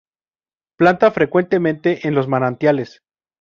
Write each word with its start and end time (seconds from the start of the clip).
Planta 0.79 1.11
frecuente 1.11 1.59
en 2.07 2.15
los 2.15 2.27
manantiales. 2.27 3.03